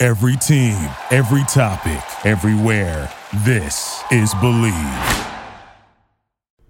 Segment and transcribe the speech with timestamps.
[0.00, 3.12] Every team, every topic, everywhere.
[3.44, 5.30] This is Bleav.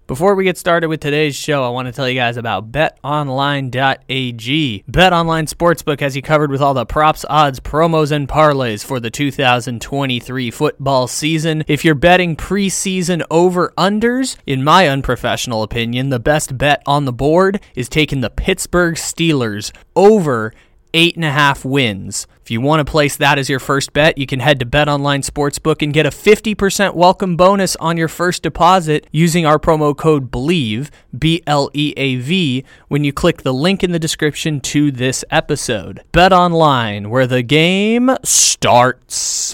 [0.05, 3.73] Before we get started with today's show, I want to tell you guys about betonline.ag.
[4.87, 9.09] BetOnline Sportsbook has you covered with all the props, odds, promos, and parlays for the
[9.09, 11.63] 2023 football season.
[11.65, 17.11] If you're betting preseason over unders, in my unprofessional opinion, the best bet on the
[17.11, 20.53] board is taking the Pittsburgh Steelers over
[20.95, 22.25] eight and a half wins.
[22.41, 25.29] If you want to place that as your first bet, you can head to BetOnline
[25.29, 30.31] Sportsbook and get a 50% welcome bonus on your first deposit using our promo code
[30.31, 34.89] BLEAV, B L E A V, when you click the link in the description to
[34.89, 36.01] this episode.
[36.13, 39.53] BetOnline, where the game starts.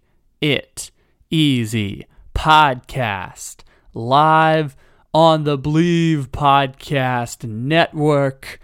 [0.41, 0.89] It
[1.29, 3.57] Easy podcast
[3.93, 4.75] live
[5.13, 8.59] on the Bleav Podcast Network.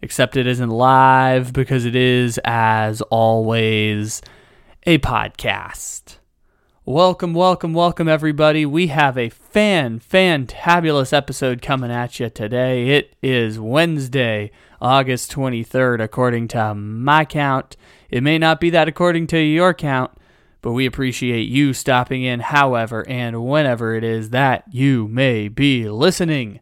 [0.00, 4.22] Except it isn't live because it is, as always,
[4.84, 6.18] a podcast.
[6.84, 8.64] Welcome, welcome, welcome, everybody.
[8.64, 12.90] We have a fan, fantabulous episode coming at you today.
[12.90, 17.76] It is Wednesday, August 23rd, according to my count.
[18.10, 20.12] It may not be that according to your count,
[20.66, 25.88] but we appreciate you stopping in however and whenever it is that you may be
[25.88, 26.58] listening.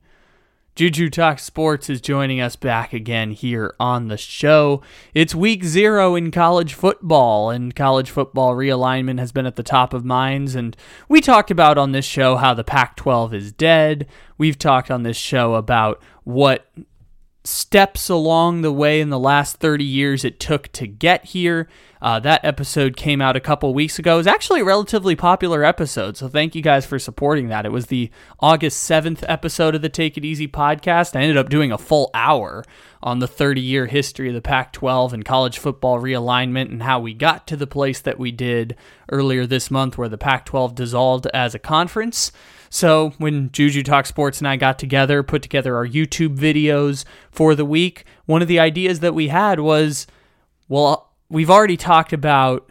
[0.74, 4.82] Juju Talk Sports is joining us back again here on the show.
[5.14, 9.94] It's week zero in college football, and college football realignment has been at the top
[9.94, 10.54] of minds.
[10.54, 10.76] And
[11.08, 14.06] we talked about on this show how the Pac 12 is dead.
[14.36, 16.70] We've talked on this show about what
[17.44, 21.68] steps along the way in the last 30 years it took to get here.
[22.00, 24.14] Uh, that episode came out a couple weeks ago.
[24.14, 27.64] It was actually a relatively popular episode, so thank you guys for supporting that.
[27.64, 28.10] It was the
[28.40, 31.16] August 7th episode of the Take It Easy podcast.
[31.16, 32.64] I ended up doing a full hour
[33.02, 37.00] on the 30 year history of the Pac 12 and college football realignment and how
[37.00, 38.76] we got to the place that we did
[39.10, 42.32] earlier this month where the Pac 12 dissolved as a conference.
[42.74, 47.54] So when Juju Talk Sports and I got together, put together our YouTube videos for
[47.54, 50.08] the week, one of the ideas that we had was,
[50.68, 52.68] well, we've already talked about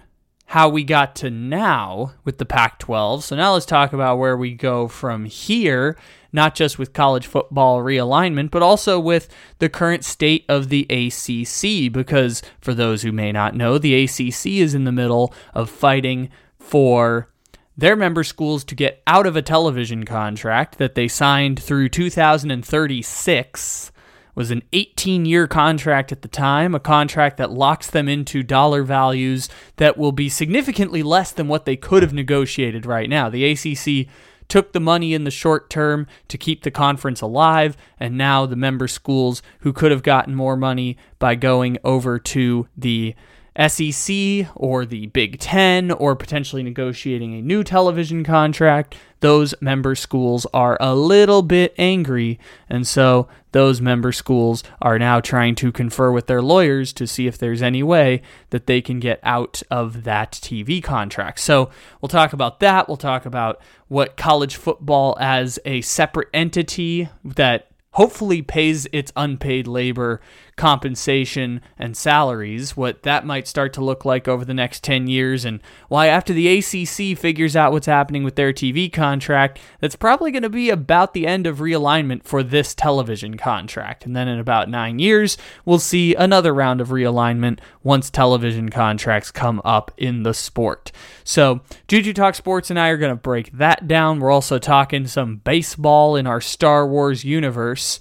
[0.47, 3.23] how we got to now with the Pac 12.
[3.23, 5.97] So now let's talk about where we go from here,
[6.33, 11.89] not just with college football realignment, but also with the current state of the ACC.
[11.89, 16.29] Because for those who may not know, the ACC is in the middle of fighting
[16.59, 17.29] for
[17.77, 23.91] their member schools to get out of a television contract that they signed through 2036
[24.35, 28.83] was an 18 year contract at the time, a contract that locks them into dollar
[28.83, 33.29] values that will be significantly less than what they could have negotiated right now.
[33.29, 34.07] The ACC
[34.47, 38.55] took the money in the short term to keep the conference alive, and now the
[38.55, 43.15] member schools who could have gotten more money by going over to the
[43.55, 50.45] SEC or the Big Ten or potentially negotiating a new television contract, those member schools
[50.53, 52.39] are a little bit angry.
[52.69, 57.27] And so those member schools are now trying to confer with their lawyers to see
[57.27, 61.39] if there's any way that they can get out of that TV contract.
[61.39, 61.69] So
[62.01, 62.87] we'll talk about that.
[62.87, 69.67] We'll talk about what college football as a separate entity that hopefully pays its unpaid
[69.67, 70.19] labor
[70.55, 75.45] compensation and salaries, what that might start to look like over the next 10 years,
[75.45, 80.31] and why, after the ACC figures out what's happening with their TV contract, that's probably
[80.31, 84.05] going to be about the end of realignment for this television contract.
[84.05, 89.31] And then in about nine years, we'll see another round of realignment once television contracts
[89.31, 90.91] come up in the sport.
[91.23, 94.19] So, Juju Talk Sports and I are going to break that down.
[94.19, 97.99] We're also talking some baseball in our Star Wars universe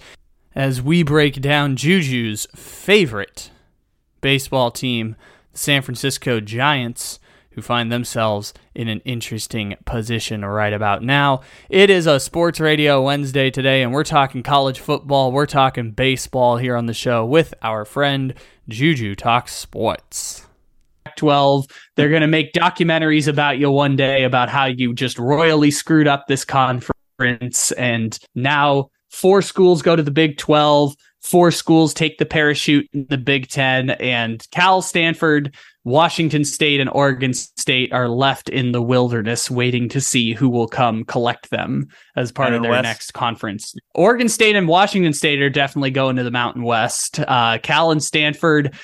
[0.54, 3.50] as we break down Juju's favorite
[4.20, 5.16] baseball team,
[5.52, 7.18] the San Francisco Giants,
[7.52, 11.42] who find themselves in an interesting position right about now.
[11.68, 16.56] It is a Sports Radio Wednesday today, and we're talking college football, we're talking baseball
[16.56, 18.34] here on the show with our friend
[18.68, 20.46] Juju Talks Sports.
[21.16, 25.70] 12 they're going to make documentaries about you one day about how you just royally
[25.70, 31.94] screwed up this conference and now four schools go to the Big 12, four schools
[31.94, 35.54] take the parachute in the Big 10, and Cal, Stanford,
[35.84, 40.66] Washington State, and Oregon State are left in the wilderness waiting to see who will
[40.66, 42.84] come collect them as part of their West.
[42.84, 43.74] next conference.
[43.94, 47.20] Oregon State and Washington State are definitely going to the Mountain West.
[47.20, 48.74] Uh, Cal and Stanford.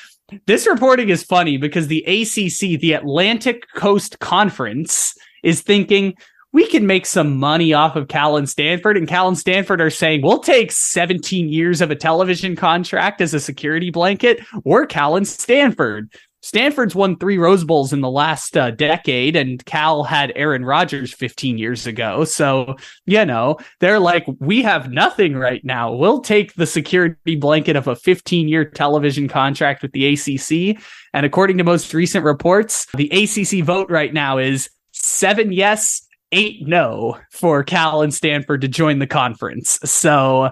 [0.47, 6.15] This reporting is funny because the ACC, the Atlantic Coast Conference, is thinking
[6.53, 8.97] we can make some money off of Cal and Stanford.
[8.97, 13.35] And Cal and Stanford are saying, we'll take 17 years of a television contract as
[13.35, 16.11] a security blanket, or Cal and Stanford.
[16.41, 21.13] Stanford's won three Rose Bowls in the last uh, decade, and Cal had Aaron Rodgers
[21.13, 22.25] 15 years ago.
[22.25, 25.93] So, you know, they're like, we have nothing right now.
[25.93, 30.81] We'll take the security blanket of a 15 year television contract with the ACC.
[31.13, 36.67] And according to most recent reports, the ACC vote right now is seven yes, eight
[36.67, 39.79] no for Cal and Stanford to join the conference.
[39.85, 40.51] So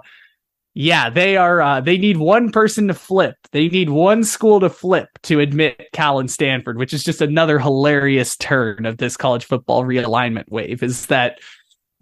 [0.79, 3.37] yeah, they are uh, they need one person to flip.
[3.53, 7.59] They need one school to flip to admit Cal and Stanford, which is just another
[7.59, 11.39] hilarious turn of this college football realignment wave is that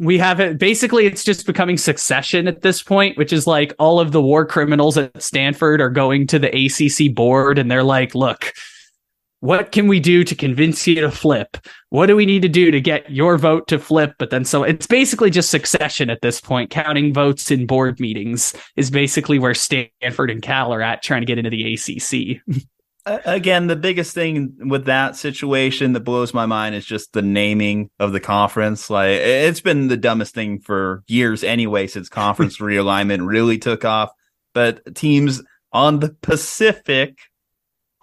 [0.00, 4.00] we have it basically it's just becoming succession at this point which is like all
[4.00, 8.12] of the war criminals at stanford are going to the acc board and they're like
[8.12, 8.52] look
[9.44, 11.58] what can we do to convince you to flip?
[11.90, 14.14] What do we need to do to get your vote to flip?
[14.18, 16.70] But then, so it's basically just succession at this point.
[16.70, 21.26] Counting votes in board meetings is basically where Stanford and Cal are at trying to
[21.26, 22.40] get into the ACC.
[23.26, 27.90] Again, the biggest thing with that situation that blows my mind is just the naming
[28.00, 28.88] of the conference.
[28.88, 34.08] Like, it's been the dumbest thing for years anyway, since conference realignment really took off.
[34.54, 37.18] But teams on the Pacific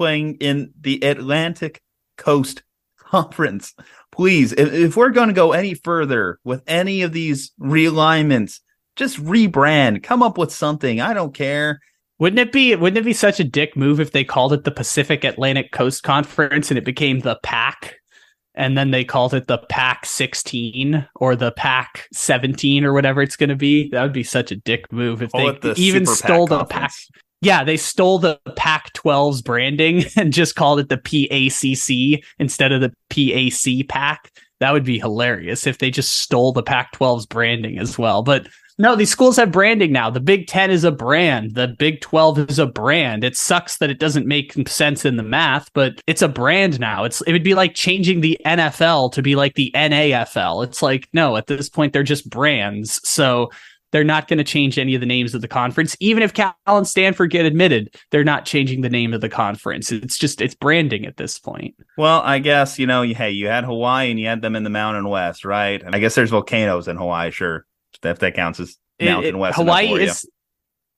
[0.02, 1.80] playing in the Atlantic
[2.18, 2.64] Coast
[2.98, 3.76] Conference.
[4.12, 8.62] Please, if, if we're going to go any further with any of these realignments,
[8.96, 11.00] just rebrand, come up with something.
[11.00, 11.82] I don't care.
[12.18, 14.72] Wouldn't it be wouldn't it be such a dick move if they called it the
[14.72, 17.98] Pacific Atlantic Coast Conference and it became the PAC
[18.56, 23.36] and then they called it the PAC 16 or the PAC 17 or whatever it's
[23.36, 23.90] going to be?
[23.90, 26.92] That would be such a dick move if Call they the even stole the PAC
[27.42, 32.82] yeah, they stole the Pac 12's branding and just called it the PACC instead of
[32.82, 34.32] the PAC pack.
[34.60, 38.22] That would be hilarious if they just stole the Pac 12's branding as well.
[38.22, 40.10] But no, these schools have branding now.
[40.10, 41.56] The Big 10 is a brand.
[41.56, 43.24] The Big 12 is a brand.
[43.24, 47.04] It sucks that it doesn't make sense in the math, but it's a brand now.
[47.04, 50.64] It's it would be like changing the NFL to be like the NAFL.
[50.64, 53.00] It's like no, at this point they're just brands.
[53.08, 53.50] So
[53.92, 55.96] they're not going to change any of the names of the conference.
[56.00, 59.92] Even if Cal and Stanford get admitted, they're not changing the name of the conference.
[59.92, 61.76] It's just it's branding at this point.
[61.98, 64.70] Well, I guess you know, hey, you had Hawaii and you had them in the
[64.70, 65.82] Mountain West, right?
[65.86, 67.66] I guess there's volcanoes in Hawaii, sure,
[68.04, 69.58] if that counts as Mountain it, it, West.
[69.58, 70.28] Hawaii is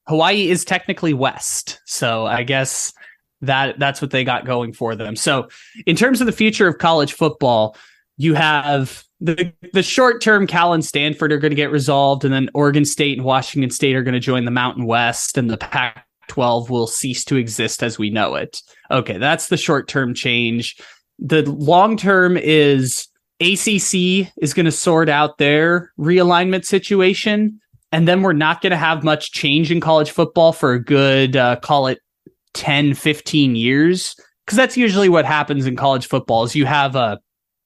[0.07, 2.93] Hawaii is technically west, so I guess
[3.41, 5.15] that that's what they got going for them.
[5.15, 5.49] So,
[5.85, 7.75] in terms of the future of college football,
[8.17, 12.33] you have the the short term Cal and Stanford are going to get resolved, and
[12.33, 15.57] then Oregon State and Washington State are going to join the Mountain West, and the
[15.57, 18.61] Pac 12 will cease to exist as we know it.
[18.91, 20.75] Okay, that's the short term change.
[21.19, 23.07] The long term is
[23.39, 27.59] ACC is going to sort out their realignment situation,
[27.91, 31.35] and then we're not going to have much change in college football for a good,
[31.35, 31.99] uh, call it
[32.53, 34.15] 10, 15 years
[34.45, 37.19] because that's usually what happens in college football is you have a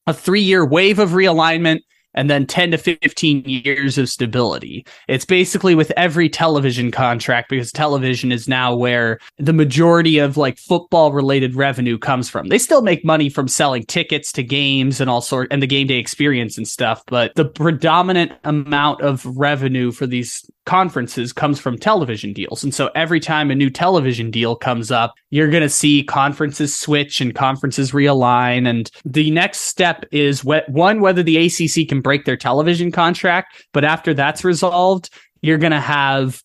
[0.08, 1.82] a three year wave of realignment
[2.18, 4.86] and then 10 to 15 years of stability.
[5.08, 10.58] It's basically with every television contract because television is now where the majority of like
[10.58, 12.48] football related revenue comes from.
[12.48, 15.88] They still make money from selling tickets to games and all sort and the game
[15.88, 21.78] day experience and stuff, but the predominant amount of revenue for these conferences comes from
[21.78, 22.64] television deals.
[22.64, 26.78] And so every time a new television deal comes up, you're going to see conferences
[26.78, 28.68] switch and conferences realign.
[28.68, 33.66] And the next step is wh- one, whether the ACC can break their television contract.
[33.74, 35.10] But after that's resolved,
[35.42, 36.44] you're going to have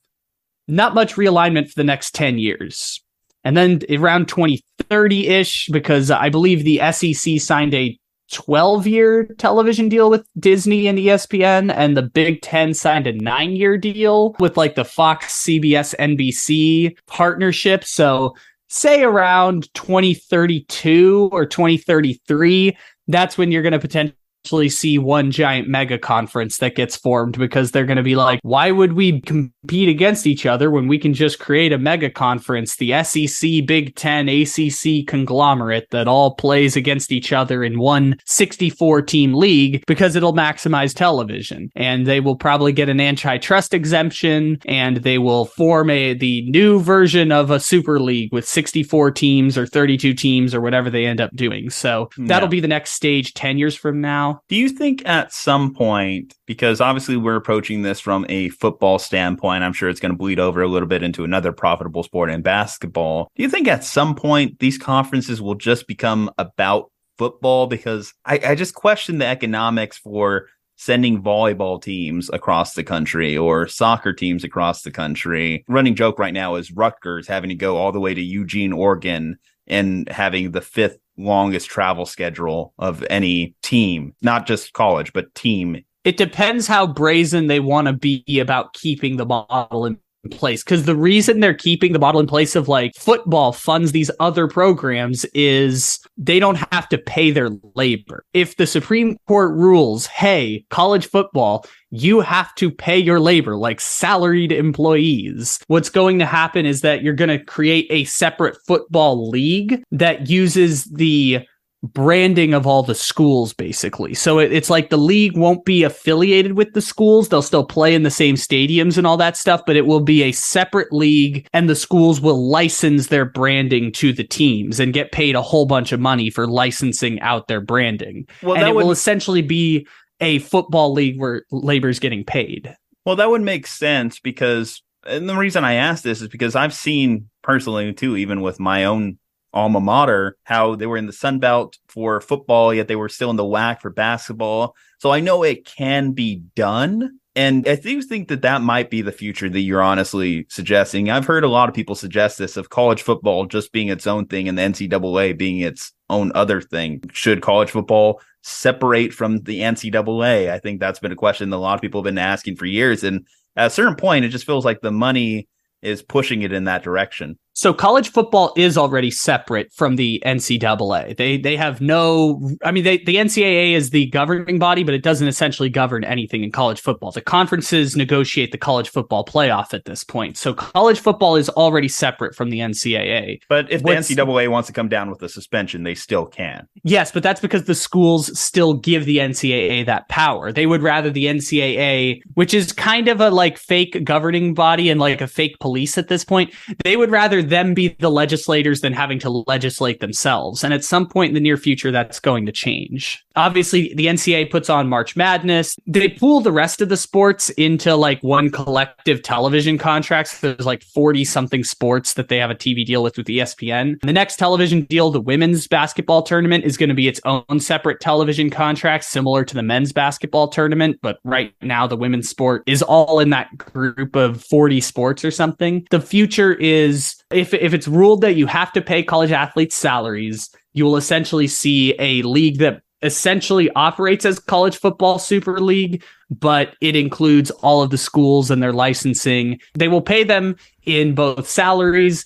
[0.69, 3.03] not much realignment for the next 10 years.
[3.45, 7.99] And then around 2030 ish, because I believe the SEC signed a
[8.33, 13.55] 12 year television deal with Disney and ESPN, and the Big Ten signed a nine
[13.55, 17.85] year deal with like the Fox, CBS, NBC partnership.
[17.85, 18.35] So,
[18.69, 22.77] say around 2032 or 2033,
[23.09, 27.39] that's when you're going to potentially actually see one giant mega conference that gets formed
[27.39, 30.99] because they're going to be like, why would we compete against each other when we
[30.99, 36.75] can just create a mega conference, the SEC, Big Ten, ACC conglomerate that all plays
[36.75, 41.71] against each other in one 64 team league because it'll maximize television.
[41.77, 46.81] And they will probably get an antitrust exemption and they will form a the new
[46.81, 51.21] version of a super league with 64 teams or 32 teams or whatever they end
[51.21, 51.71] up doing.
[51.71, 52.51] So hmm, that'll Yeah.
[52.51, 54.32] be the next stage 10 years from now.
[54.49, 59.65] Do you think at some point, because obviously we're approaching this from a football standpoint,
[59.65, 62.43] I'm sure it's going to bleed over a little bit into another profitable sport in
[62.43, 63.31] basketball.
[63.37, 67.67] Do you think at some point these conferences will just become about football?
[67.67, 73.69] Because I, I just question the economics for sending volleyball teams across the country or
[73.69, 75.65] soccer teams across the country.
[75.69, 79.39] Running joke right now is Rutgers having to go all the way to Eugene, Oregon
[79.67, 85.83] and having the fifth longest travel schedule of any team, not just college, but team.
[86.05, 89.99] It depends how brazen they want to be about keeping the model in
[90.31, 90.63] place.
[90.65, 94.49] Because the reason they're keeping the model in place of like football funds these other
[94.49, 98.25] programs is they don't have to pay their labor.
[98.33, 103.81] If the Supreme Court rules, hey, college football, you have to pay your labor like
[103.81, 105.59] salaried employees.
[105.67, 110.29] What's going to happen is that you're going to create a separate football league that
[110.29, 111.47] uses the
[111.83, 114.15] branding of all the schools basically.
[114.15, 117.29] So it, it's like the league won't be affiliated with the schools.
[117.29, 120.23] They'll still play in the same stadiums and all that stuff, but it will be
[120.23, 125.13] a separate league and the schools will license their branding to the teams and get
[125.13, 128.27] paid a whole bunch of money for licensing out their branding.
[128.43, 129.87] Well, and that it would will essentially be
[130.21, 132.77] a football league where labor's getting paid.
[133.05, 136.75] Well, that would make sense because, and the reason I ask this is because I've
[136.75, 139.19] seen personally too, even with my own
[139.53, 143.31] alma mater, how they were in the Sun Belt for football, yet they were still
[143.31, 144.75] in the WAC for basketball.
[144.99, 147.19] So I know it can be done.
[147.35, 151.09] And I do think that that might be the future that you're honestly suggesting.
[151.09, 154.27] I've heard a lot of people suggest this of college football just being its own
[154.27, 157.03] thing and the NCAA being its own other thing.
[157.13, 160.51] Should college football separate from the NCAA?
[160.51, 162.67] I think that's been a question that a lot of people have been asking for
[162.67, 163.03] years.
[163.03, 165.49] And at a certain point, it just feels like the money
[165.81, 167.39] is pushing it in that direction.
[167.55, 171.17] So college football is already separate from the NCAA.
[171.17, 175.03] They they have no I mean they, the NCAA is the governing body, but it
[175.03, 177.11] doesn't essentially govern anything in college football.
[177.11, 180.39] The conferences negotiate the college football playoff at this point.
[180.39, 183.41] So college football is already separate from the NCAA.
[183.49, 186.67] But if What's- the NCAA wants to come down with a suspension, they still can.
[186.85, 190.53] Yes, but that's because the schools still give the NCAA that power.
[190.53, 194.99] They would rather the NCAA, which is kind of a like fake governing body and
[194.99, 196.53] like a fake police at this point,
[196.85, 200.65] they would rather them be the legislators than having to legislate themselves.
[200.65, 203.25] And at some point in the near future, that's going to change.
[203.37, 205.77] Obviously, the NCAA puts on March Madness.
[205.87, 210.29] They pool the rest of the sports into like one collective television contract.
[210.29, 214.01] So there's like 40 something sports that they have a TV deal with with ESPN.
[214.03, 218.01] The next television deal, the women's basketball tournament, is going to be its own separate
[218.01, 220.99] television contract, similar to the men's basketball tournament.
[221.03, 225.31] But right now, the women's sport is all in that group of 40 sports or
[225.31, 225.87] something.
[225.91, 230.51] The future is if, if it's ruled that you have to pay college athletes salaries,
[230.73, 236.77] you will essentially see a league that essentially operates as college football super league but
[236.81, 241.49] it includes all of the schools and their licensing they will pay them in both
[241.49, 242.25] salaries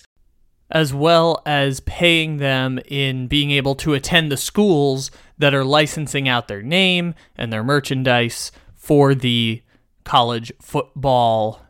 [0.69, 6.27] as well as paying them in being able to attend the schools that are licensing
[6.27, 9.61] out their name and their merchandise for the
[10.03, 11.61] college football.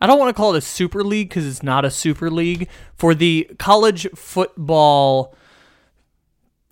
[0.00, 2.68] I don't want to call it a super league because it's not a super league.
[2.96, 5.34] For the college football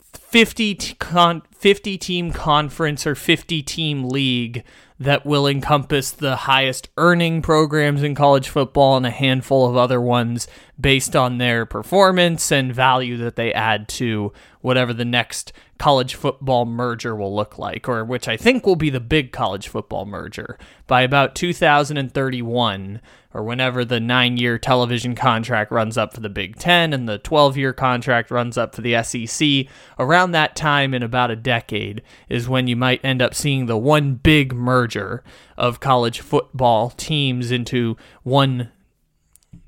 [0.02, 4.64] 50 t- con- 50 team conference or 50 team league
[5.00, 10.00] that will encompass the highest earning programs in college football and a handful of other
[10.00, 16.14] ones based on their performance and value that they add to whatever the next college
[16.14, 20.04] football merger will look like, or which I think will be the big college football
[20.04, 23.00] merger by about 2031
[23.35, 27.18] or whenever the nine year television contract runs up for the Big Ten and the
[27.18, 29.66] 12 year contract runs up for the SEC,
[29.99, 33.78] around that time in about a decade is when you might end up seeing the
[33.78, 35.23] one big merger
[35.56, 38.70] of college football teams into one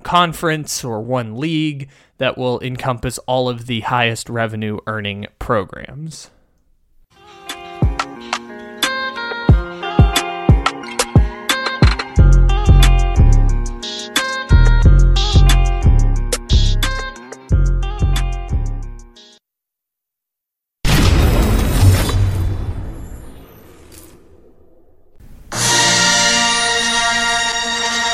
[0.03, 6.29] conference or one league that will encompass all of the highest revenue earning programs.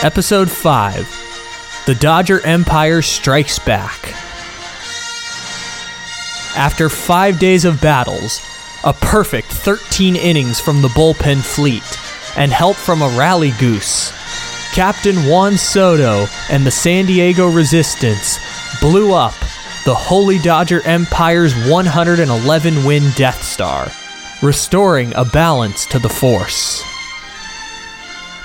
[0.03, 1.26] Episode 5
[1.88, 4.13] The Dodger Empire Strikes Back.
[6.58, 8.41] After five days of battles,
[8.84, 11.98] a perfect 13 innings from the bullpen fleet,
[12.36, 14.12] and help from a rally goose,
[14.74, 18.38] Captain Juan Soto and the San Diego Resistance
[18.82, 19.36] blew up
[19.86, 23.88] the Holy Dodger Empire's 111 win Death Star,
[24.41, 26.84] restoring a balance to the force.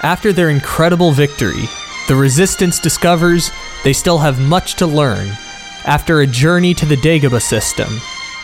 [0.05, 1.69] After their incredible victory,
[2.09, 3.51] the Resistance discovers
[3.85, 5.29] they still have much to learn
[5.85, 7.89] after a journey to the Dagobah system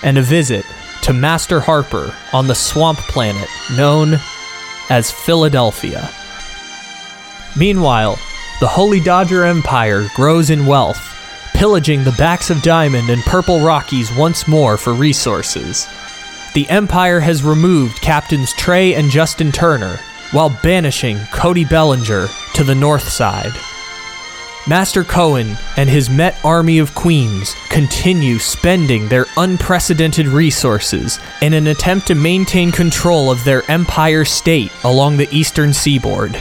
[0.03, 0.65] and a visit
[1.03, 4.15] to Master Harper on the swamp planet known
[4.91, 6.11] as Philadelphia.
[7.57, 8.19] Meanwhile,
[8.61, 11.01] the Holy Dodger Empire grows in wealth,
[11.55, 15.87] pillaging the backs of Diamond and Purple Rockies once more for resources.
[16.55, 19.99] The Empire has removed Captains Trey and Justin Turner
[20.33, 23.53] while banishing Cody Bellinger to the north side.
[24.69, 31.69] Master Cohen and his Met Army of Queens continue spending their unprecedented resources in an
[31.69, 36.39] attempt to maintain control of their empire state along the eastern seaboard.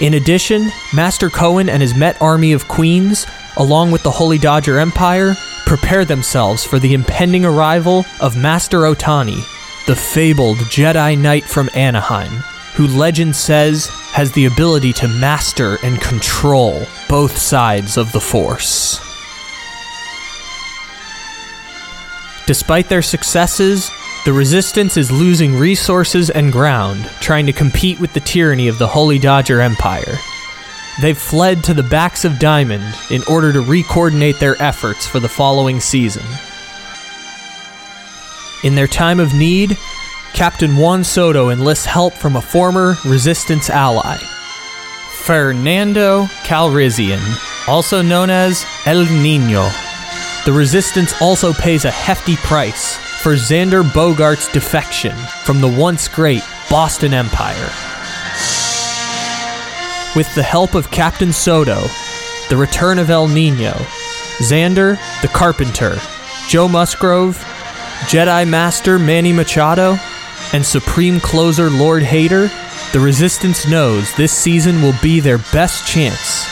[0.00, 4.78] In addition, Master Cohen and his Met Army of Queens, along with the Holy Dodger
[4.80, 5.34] Empire,
[5.66, 9.40] prepare themselves for the impending arrival of Master Ohtani,
[9.86, 12.42] the fabled Jedi Knight from Anaheim,
[12.76, 19.00] who legend says has the ability to master and control both sides of the Force.
[22.46, 23.90] Despite their successes,
[24.26, 28.86] the Resistance is losing resources and ground, trying to compete with the tyranny of the
[28.86, 30.18] Holy Dodger Empire.
[31.00, 35.28] They've fled to the backs of Diamond in order to re-coordinate their efforts for the
[35.28, 36.24] following season.
[38.64, 39.76] In their time of need,
[40.36, 44.18] Captain Juan Soto enlists help from a former Resistance ally,
[45.22, 47.22] Fernando Calrissian,
[47.66, 49.66] also known as El Nino.
[50.44, 56.42] The Resistance also pays a hefty price for Xander Bogaerts' defection from the once great
[56.68, 57.70] Boston Empire.
[60.14, 61.80] With the help of Captain Soto,
[62.50, 63.72] the return of El Nino,
[64.40, 65.96] Xander, the Carpenter,
[66.46, 67.38] Joe Musgrove,
[68.10, 69.96] Jedi Master Manny Machado,
[70.52, 72.50] and Supreme Closer Lord Hader,
[72.92, 76.46] the Resistance knows this season will be their best chance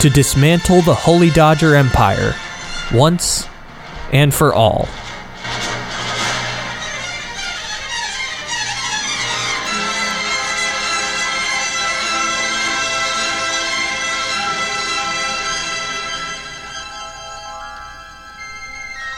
[0.00, 2.34] to dismantle the Holy Dodger Empire
[2.92, 3.46] once
[4.12, 4.88] and for all.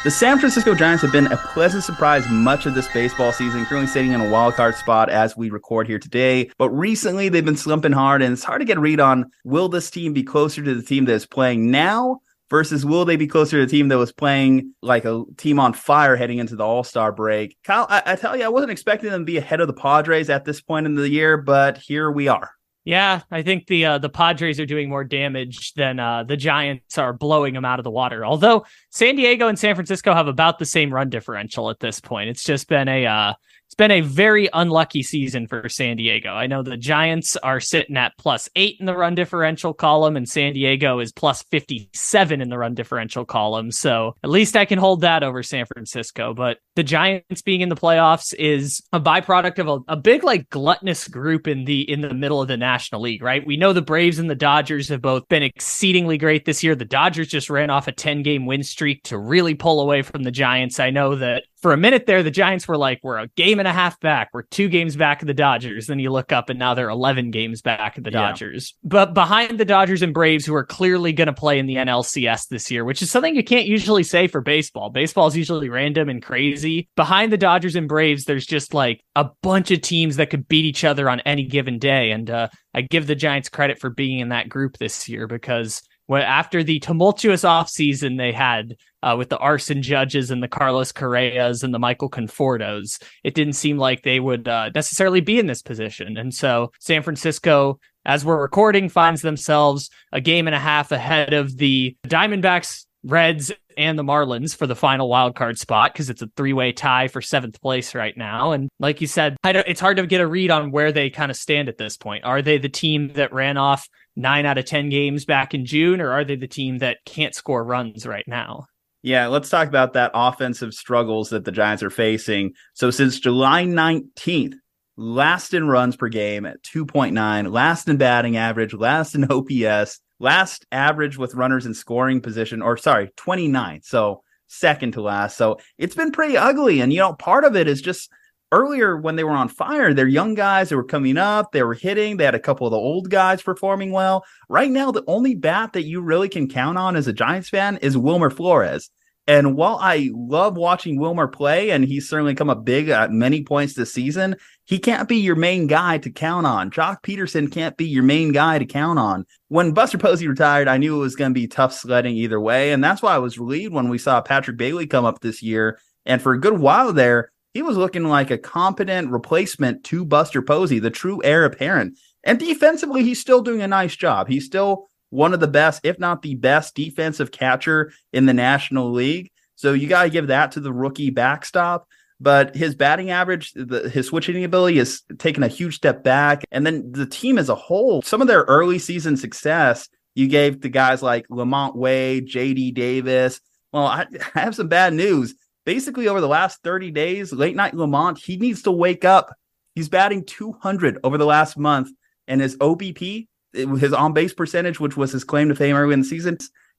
[0.03, 3.87] The San Francisco Giants have been a pleasant surprise much of this baseball season, currently
[3.87, 6.51] sitting in a wild card spot as we record here today.
[6.57, 9.69] But recently they've been slumping hard, and it's hard to get a read on will
[9.69, 13.27] this team be closer to the team that is playing now versus will they be
[13.27, 16.65] closer to the team that was playing like a team on fire heading into the
[16.65, 17.59] All Star break?
[17.63, 20.31] Kyle, I, I tell you, I wasn't expecting them to be ahead of the Padres
[20.31, 22.51] at this point in the year, but here we are.
[22.91, 26.99] Yeah, I think the uh, the Padres are doing more damage than uh, the Giants
[26.99, 28.27] are blowing them out of the water.
[28.27, 32.31] Although San Diego and San Francisco have about the same run differential at this point.
[32.31, 33.35] It's just been a uh,
[33.71, 36.31] it's been a very unlucky season for San Diego.
[36.31, 40.29] I know the Giants are sitting at plus eight in the run differential column, and
[40.29, 43.71] San Diego is plus 57 in the run differential column.
[43.71, 46.35] So at least I can hold that over San Francisco.
[46.35, 50.51] But the Giants being in the playoffs is a byproduct of a, a big, like,
[50.51, 53.47] gluttonous group in the in the middle of the National League, right?
[53.47, 56.75] We know the Braves and the Dodgers have both been exceedingly great this year.
[56.75, 60.25] The Dodgers just ran off a 10 game win streak to really pull away from
[60.25, 60.81] the Giants.
[60.81, 63.69] I know that for a minute there, the Giants were like, we're a game and
[63.69, 64.31] a half back.
[64.33, 65.87] We're two games back of the Dodgers.
[65.87, 68.29] Then you look up and now they're 11 games back of the yeah.
[68.29, 68.75] Dodgers.
[68.83, 72.49] But behind the Dodgers and Braves, who are clearly going to play in the NLCS
[72.49, 74.91] this year, which is something you can't usually say for baseball.
[74.91, 76.89] Baseball is usually random and crazy.
[76.97, 80.65] Behind the Dodgers and Braves, there's just like a bunch of teams that could beat
[80.65, 82.11] each other on any given day.
[82.11, 85.83] And uh, I give the Giants credit for being in that group this year because
[86.19, 91.63] after the tumultuous offseason they had uh, with the Aaron Judges and the Carlos Correas
[91.63, 95.63] and the Michael Confortos, it didn't seem like they would uh, necessarily be in this
[95.63, 96.17] position.
[96.17, 101.33] And so San Francisco, as we're recording, finds themselves a game and a half ahead
[101.33, 106.23] of the Diamondbacks, Reds, and the Marlins for the final wild card spot because it's
[106.23, 108.53] a three way tie for seventh place right now.
[108.53, 111.37] And like you said, it's hard to get a read on where they kind of
[111.37, 112.25] stand at this point.
[112.25, 116.01] Are they the team that ran off nine out of 10 games back in June,
[116.01, 118.67] or are they the team that can't score runs right now?
[119.03, 122.53] Yeah, let's talk about that offensive struggles that the Giants are facing.
[122.75, 124.55] So since July 19th,
[124.97, 130.67] last in runs per game at 2.9, last in batting average, last in OPS, last
[130.71, 133.83] average with runners in scoring position, or sorry, 29.
[133.83, 135.37] So second to last.
[135.37, 136.81] So it's been pretty ugly.
[136.81, 138.11] And, you know, part of it is just
[138.53, 141.75] earlier when they were on fire, they're young guys that were coming up, they were
[141.75, 144.25] hitting, they had a couple of the old guys performing well.
[144.49, 147.79] Right now, the only bat that you really can count on as a Giants fan
[147.79, 148.91] is Wilmer Flores.
[149.31, 153.45] And while I love watching Wilmer play, and he's certainly come up big at many
[153.45, 156.69] points this season, he can't be your main guy to count on.
[156.73, 159.25] Joc Pederson can't be your main guy to count on.
[159.47, 162.73] When Buster Posey retired, I knew it was going to be tough sledding either way.
[162.73, 165.79] And that's why I was relieved when we saw Patrick Bailey come up this year.
[166.05, 170.43] And for a good while there, he was looking like a competent replacement to Buster
[170.43, 171.97] Posey, the true heir apparent.
[172.25, 174.27] And defensively, he's still doing a nice job.
[174.27, 178.91] He's still one of the best, if not the best, defensive catcher in the National
[178.91, 179.31] League.
[179.57, 181.87] So you got to give that to the rookie backstop.
[182.23, 186.45] But his batting average, the, his switching ability has taken a huge step back.
[186.51, 190.61] And then the team as a whole, some of their early season success, you gave
[190.61, 193.41] to guys like LaMonte Wade, JD Davis.
[193.73, 197.75] Well, I, I have some bad news basically over the last 30 days, late night
[197.75, 199.33] LaMonte, he needs to wake up.
[199.75, 201.91] He's batting 200 over the last month,
[202.27, 206.01] and his OBP, his on base percentage, which was his claim to fame early in
[206.01, 206.39] the season,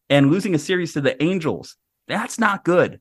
[0.09, 1.75] and losing a series to the Angels,
[2.07, 2.99] that's not good.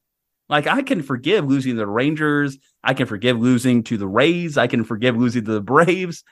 [0.49, 4.67] Like I can forgive losing the Rangers, I can forgive losing to the Rays, I
[4.67, 6.25] can forgive losing to the Braves,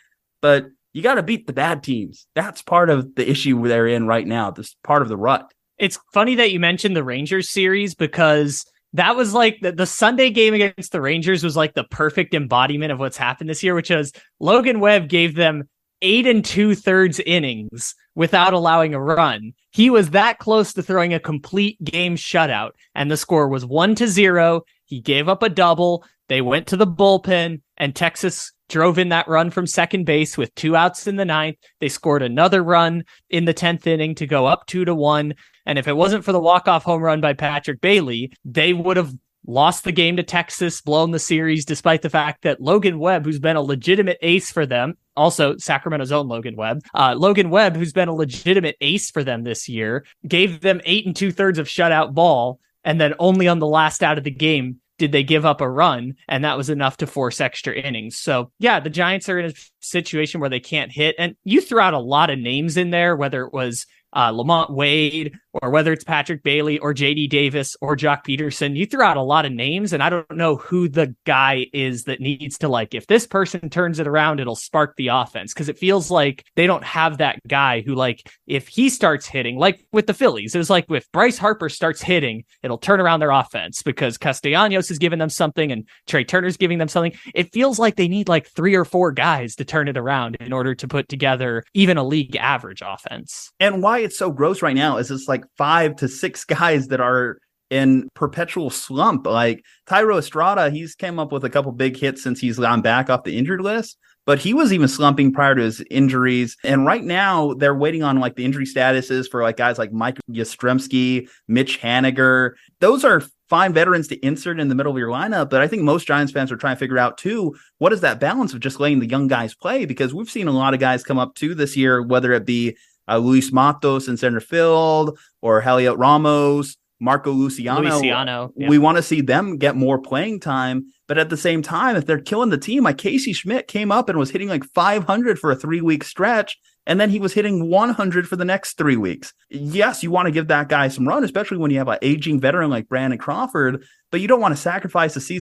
[0.42, 2.27] but you got to beat the bad teams.
[2.35, 4.51] That's part of the issue they're in right now.
[4.51, 5.53] This part of the rut.
[5.79, 10.31] It's funny that you mentioned the Rangers series because that was like the, the Sunday
[10.31, 13.90] game against the Rangers was like the perfect embodiment of what's happened this year, which
[13.90, 15.68] is Logan Webb gave them
[16.03, 19.53] eight and two thirds innings without allowing a run.
[19.71, 23.95] He was that close to throwing a complete game shutout, and the score was one
[23.97, 24.63] to zero.
[24.85, 26.05] He gave up a double.
[26.29, 30.55] They went to the bullpen, and Texas drove in that run from second base with
[30.55, 31.57] two outs in the ninth.
[31.81, 35.35] They scored another run in the 10th inning to go up two to one.
[35.65, 39.13] And if it wasn't for the walk-off home run by Patrick Bailey, they would have
[39.49, 43.41] lost the game to Texas, blown the series, despite the fact that Logan Webb, who's
[43.41, 47.93] been a legitimate ace for them, also Sacramento's own Logan Webb, uh, Logan Webb, who's
[47.93, 51.67] been a legitimate ace for them this year, gave them eight and two thirds of
[51.67, 52.61] shutout ball.
[52.85, 55.69] And then only on the last out of the game did they give up a
[55.69, 58.17] run and that was enough to force extra innings.
[58.17, 61.81] So yeah, the Giants are in a situation where they can't hit and you threw
[61.81, 65.92] out a lot of names in there, whether it was uh, LaMonte Wade, or whether
[65.92, 68.77] it's Patrick Bailey or JD Davis or Joc Pederson.
[68.77, 72.05] you throw out a lot of names, and I don't know who the guy is
[72.05, 75.53] that needs to like, if this person turns it around, it'll spark the offense.
[75.55, 79.59] Cause it feels like they don't have that guy who, like, if he starts hitting,
[79.59, 83.21] like with the Phillies, it was like if Bryce Harper starts hitting, it'll turn around
[83.21, 87.12] their offense because Castellanos is giving them something and Trey Turner's giving them something.
[87.35, 90.53] It feels like they need like three or four guys to turn it around in
[90.53, 93.51] order to put together even a league average offense.
[93.61, 97.01] And why it's so gross right now is it's like five to six guys that
[97.01, 97.39] are
[97.71, 99.27] in perpetual slump.
[99.27, 103.11] Like Thairo Estrada, he's came up with a couple big hits since he's gone back
[103.11, 106.57] off the injured list, but he was even slumping prior to his injuries.
[106.65, 110.19] And right now they're waiting on like the injury statuses for like guys like Mike
[110.31, 112.53] Yastrzemski, Mitch Haniger.
[112.81, 115.49] Those are fine veterans to insert in the middle of your lineup.
[115.51, 118.21] But I think most Giants fans are trying to figure out too, what is that
[118.21, 119.87] balance of just letting the young guys play?
[119.87, 122.77] Because we've seen a lot of guys come up too this year, whether it be
[123.09, 127.97] uh, Luis Matos in center field or Heliot Ramos, Marco Luciano.
[127.97, 128.68] Luciano yeah.
[128.68, 130.87] We want to see them get more playing time.
[131.07, 134.09] But at the same time, if they're killing the team, like Casey Schmitt came up
[134.09, 136.59] and was hitting like 500 for a three week stretch.
[136.87, 139.35] And then he was hitting 100 for the next three weeks.
[139.51, 142.40] Yes, you want to give that guy some run, especially when you have an aging
[142.40, 145.40] veteran like Brandon Crawford, but you don't want to sacrifice the season.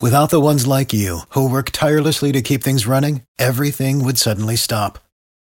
[0.00, 4.56] Without the ones like you, who work tirelessly to keep things running, everything would suddenly
[4.56, 4.98] stop.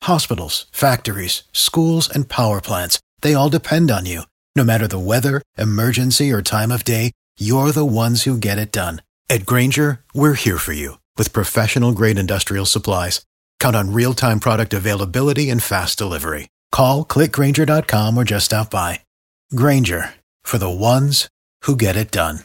[0.03, 4.21] Hospitals, factories, schools, and power plants, they all depend on you.
[4.55, 8.71] No matter the weather, emergency, or time of day, you're the ones who get it
[8.71, 9.01] done.
[9.29, 13.25] At Grainger, we're here for you with professional grade industrial supplies.
[13.59, 16.47] Count on real time product availability and fast delivery.
[16.71, 19.01] Call clickgrainger.com or just stop by.
[19.53, 21.27] Grainger for the ones
[21.63, 22.39] who get it done.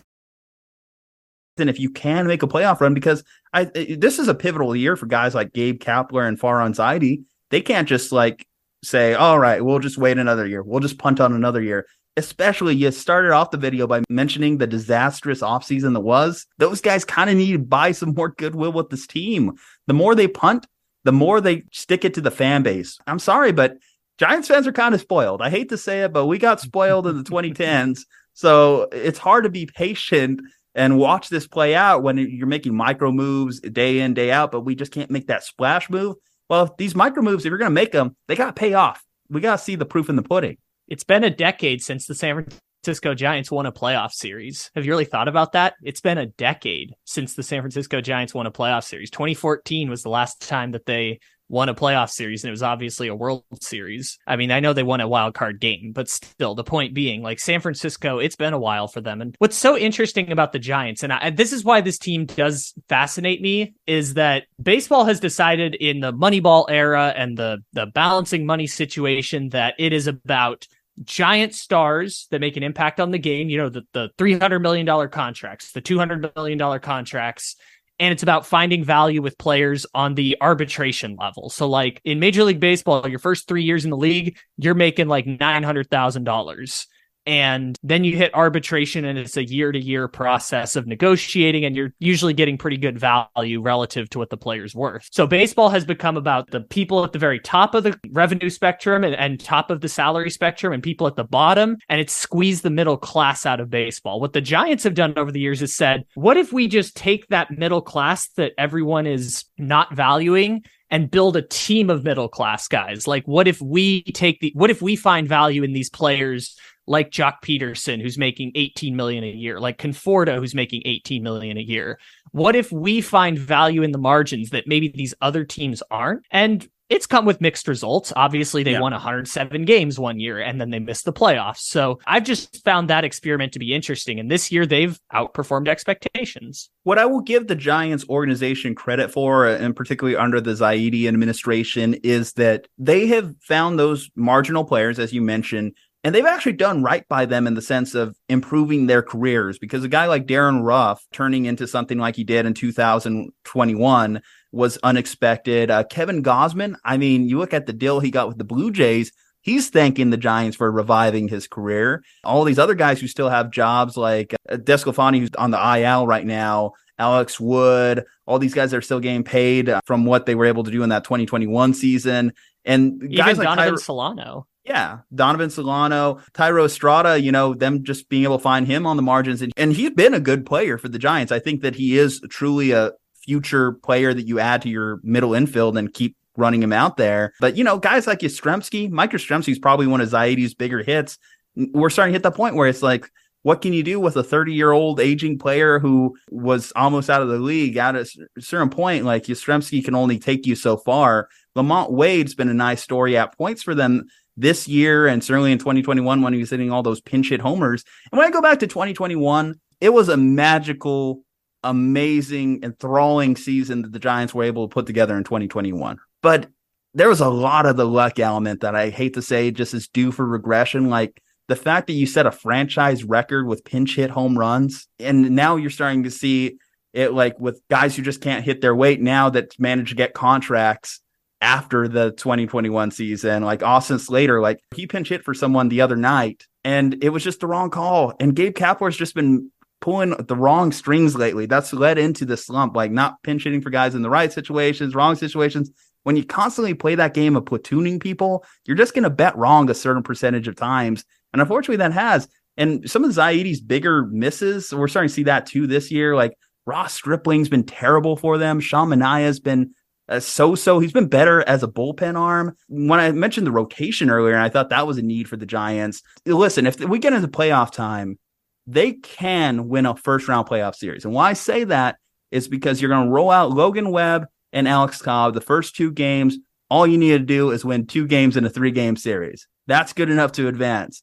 [1.58, 4.96] And if you can make a playoff run, because I this is a pivotal year
[4.96, 7.24] for guys like Gabe Kapler and Farhan Zaidi.
[7.52, 8.46] They can't just like
[8.82, 10.62] say, all right, we'll just wait another year.
[10.62, 11.86] We'll just punt on another year.
[12.16, 16.46] Especially, you started off the video by mentioning the disastrous offseason that was.
[16.58, 19.52] Those guys kind of need to buy some more goodwill with this team.
[19.86, 20.66] The more they punt,
[21.04, 22.98] the more they stick it to the fan base.
[23.06, 23.76] I'm sorry, but
[24.18, 25.42] Giants fans are kind of spoiled.
[25.42, 28.00] I hate to say it, but we got spoiled in the 2010s.
[28.34, 30.40] So it's hard to be patient
[30.74, 34.62] and watch this play out when you're making micro moves day in, day out, but
[34.62, 36.16] we just can't make that splash move.
[36.52, 39.02] Well, these micro moves, if you're going to make them, they got to pay off.
[39.30, 40.58] We got to see the proof in the pudding.
[40.86, 42.44] It's been a decade since the San
[42.84, 44.70] Francisco Giants won a playoff series.
[44.74, 45.76] Have you really thought about that?
[45.82, 49.10] It's been a decade since the San Francisco Giants won a playoff series.
[49.10, 51.20] 2014 was the last time that they
[51.52, 54.18] won a playoff series and it was obviously a world series.
[54.26, 57.22] I mean, I know they won a wild card game, but still the point being
[57.22, 59.20] like San Francisco, it's been a while for them.
[59.20, 62.72] And what's so interesting about the Giants and I, this is why this team does
[62.88, 68.46] fascinate me is that baseball has decided in the Moneyball era and the the balancing
[68.46, 70.66] money situation that it is about
[71.04, 74.86] giant stars that make an impact on the game, you know, the the 300 million
[74.86, 77.56] dollar contracts, the 200 million dollar contracts
[77.98, 81.50] and it's about finding value with players on the arbitration level.
[81.50, 85.08] So, like in Major League Baseball, your first three years in the league, you're making
[85.08, 86.86] like nine hundred thousand dollars
[87.26, 91.76] and then you hit arbitration and it's a year to year process of negotiating and
[91.76, 95.84] you're usually getting pretty good value relative to what the player's worth so baseball has
[95.84, 99.70] become about the people at the very top of the revenue spectrum and, and top
[99.70, 103.46] of the salary spectrum and people at the bottom and it's squeezed the middle class
[103.46, 106.52] out of baseball what the giants have done over the years is said what if
[106.52, 111.88] we just take that middle class that everyone is not valuing and build a team
[111.88, 113.06] of middle class guys.
[113.08, 116.54] Like, what if we take the, what if we find value in these players
[116.92, 121.56] like Joc Pederson, who's making 18 million a year, like Conforto, who's making 18 million
[121.56, 121.98] a year.
[122.32, 126.26] What if we find value in the margins that maybe these other teams aren't?
[126.30, 128.12] And it's come with mixed results.
[128.14, 128.80] Obviously, they yeah.
[128.80, 131.60] won 107 games one year and then they missed the playoffs.
[131.60, 134.20] So I've just found that experiment to be interesting.
[134.20, 136.68] And this year, they've outperformed expectations.
[136.82, 141.94] What I will give the Giants organization credit for, and particularly under the Zaidi administration,
[142.02, 145.72] is that they have found those marginal players, as you mentioned,
[146.04, 149.84] and they've actually done right by them in the sense of improving their careers because
[149.84, 155.70] a guy like Darin Ruf turning into something like he did in 2021 was unexpected.
[155.70, 158.70] Uh, Kevin Gausman, I mean, you look at the deal he got with the Blue
[158.70, 162.02] Jays, he's thanking the Giants for reviving his career.
[162.24, 166.06] All these other guys who still have jobs like uh, DeSclafani, who's on the IL
[166.06, 170.34] right now, Alex Wood, all these guys are still getting paid uh, from what they
[170.34, 172.32] were able to do in that 2021 season.
[172.64, 174.46] And Even guys like Donovan Tyler- Solano.
[174.64, 178.96] Yeah, Donovan Solano, Thairo Estrada, you know, them just being able to find him on
[178.96, 179.42] the margins.
[179.42, 181.32] And, and he's been a good player for the Giants.
[181.32, 182.92] I think that he is truly a
[183.24, 187.32] future player that you add to your middle infield and keep running him out there.
[187.40, 191.18] But, you know, guys like Yastrzemski, Mike Yastrzemski is probably one of Zaidi's bigger hits.
[191.56, 193.10] We're starting to hit the point where it's like,
[193.42, 197.22] what can you do with a 30 year old aging player who was almost out
[197.22, 198.06] of the league at a
[198.38, 199.04] certain point?
[199.04, 201.28] Like Yastrzemski can only take you so far.
[201.56, 205.58] LaMonte Wade's been a nice story at points for them this year and certainly in
[205.58, 207.84] 2021 when he was hitting all those pinch hit homers.
[208.10, 211.22] And when I go back to 2021, it was a magical,
[211.62, 215.98] amazing, enthralling season that the Giants were able to put together in 2021.
[216.22, 216.48] But
[216.94, 219.88] there was a lot of the luck element that I hate to say just is
[219.88, 220.88] due for regression.
[220.88, 225.30] Like the fact that you set a franchise record with pinch hit home runs, and
[225.30, 226.58] now you're starting to see
[226.92, 230.12] it like with guys who just can't hit their weight now that manage to get
[230.12, 231.00] contracts
[231.42, 233.42] after the 2021 season.
[233.42, 237.24] Like Austin Slater, like he pinch hit for someone the other night and it was
[237.24, 238.14] just the wrong call.
[238.20, 239.50] And Gabe Kapler's just been
[239.80, 241.46] pulling the wrong strings lately.
[241.46, 244.94] That's led into the slump, like not pinch hitting for guys in the right situations,
[244.94, 245.70] wrong situations.
[246.04, 249.68] When you constantly play that game of platooning people, you're just going to bet wrong
[249.68, 251.04] a certain percentage of times.
[251.32, 252.28] And unfortunately, that has.
[252.56, 256.14] And some of Zaidi's bigger misses, we're starting to see that too this year.
[256.14, 258.60] Like Ross Stripling's been terrible for them.
[258.60, 259.74] Sean Manaea's been
[260.20, 260.78] so so.
[260.78, 262.56] He's been better as a bullpen arm.
[262.68, 265.46] When I mentioned the rotation earlier, and I thought that was a need for the
[265.46, 266.02] Giants.
[266.26, 268.18] Listen, if we get into playoff time,
[268.66, 271.04] they can win a first round playoff series.
[271.04, 271.96] And why I say that
[272.30, 275.90] is because you're going to roll out Logan Webb and Alex Cobb the first two
[275.90, 276.38] games.
[276.70, 279.46] All you need to do is win two games in a three game series.
[279.66, 281.02] That's good enough to advance.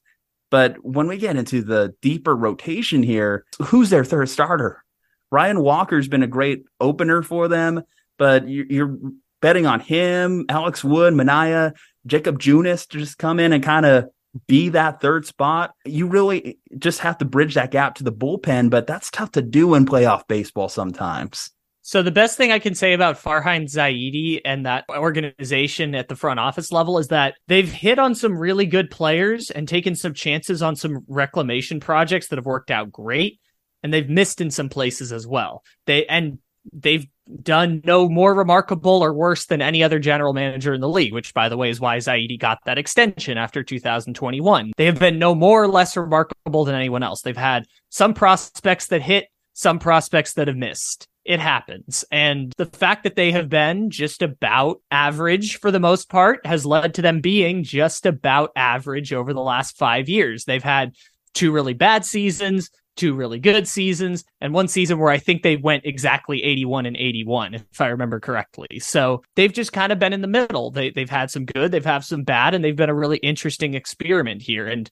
[0.52, 4.84] But when we get into the deeper rotation here, who's their third starter?
[5.32, 7.84] Ryan Walker's been a great opener for them,
[8.20, 8.96] but you're
[9.42, 11.74] betting on him, Alex Wood, Manaea,
[12.06, 14.10] Jacob Junis to just come in and kind of
[14.48, 15.74] be that third spot.
[15.86, 19.42] You really just have to bridge that gap to the bullpen, but that's tough to
[19.42, 21.50] do in playoff baseball sometimes.
[21.82, 26.16] So the best thing I can say about Farhan Zaidi and that organization at the
[26.16, 30.14] front office level is that they've hit on some really good players and taken some
[30.14, 33.40] chances on some reclamation projects that have worked out great
[33.82, 35.64] and they've missed in some places as well.
[35.88, 36.38] They and
[36.72, 37.08] they've
[37.42, 41.34] done no more remarkable or worse than any other general manager in the league, which
[41.34, 44.72] by the way is why Zaidi got that extension after 2021.
[44.78, 47.22] They have been no more or less remarkable than anyone else.
[47.22, 52.04] They've had some prospects that hit, some prospects that have missed it happens.
[52.12, 56.66] And the fact that they have been just about average for the most part has
[56.66, 60.46] led to them being just about average over the last five years.
[60.46, 60.96] They've had
[61.36, 65.56] two really bad seasons, two really good seasons, and one season where I think they
[65.56, 68.80] went exactly 81 and 81, if I remember correctly.
[68.80, 70.70] So they've just kind of been in the middle.
[70.70, 73.74] They, they've had some good, they've had some bad, and they've been a really interesting
[73.74, 74.68] experiment here.
[74.68, 74.90] And